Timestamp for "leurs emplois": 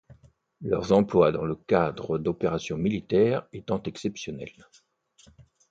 0.61-1.31